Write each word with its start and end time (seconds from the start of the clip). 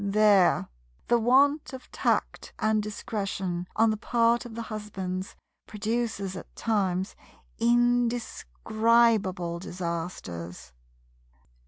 There 0.03 0.67
the 1.09 1.19
want 1.19 1.73
of 1.73 1.91
tact 1.91 2.53
and 2.57 2.81
discretion 2.81 3.67
on 3.75 3.91
the 3.91 3.97
part 3.97 4.45
of 4.47 4.55
the 4.55 4.63
husbands 4.63 5.35
produces 5.67 6.35
at 6.35 6.55
times 6.55 7.15
indescribable 7.59 9.59
disasters. 9.59 10.73